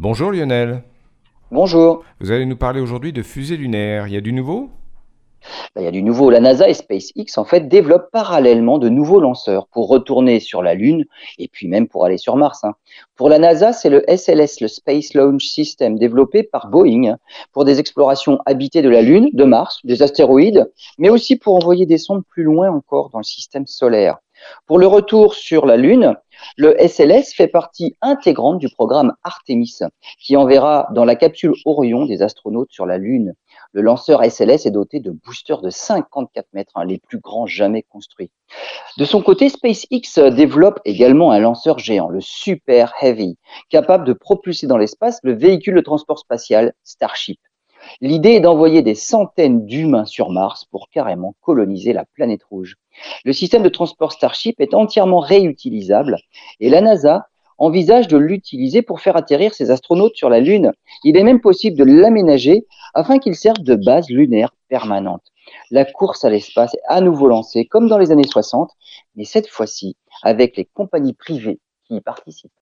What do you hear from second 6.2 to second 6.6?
La